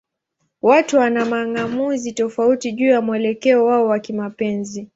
Watu 0.61 0.97
wana 0.97 1.25
mang'amuzi 1.25 2.11
tofauti 2.11 2.71
juu 2.71 2.89
ya 2.89 3.01
mwelekeo 3.01 3.65
wao 3.65 3.85
wa 3.87 3.99
kimapenzi. 3.99 4.87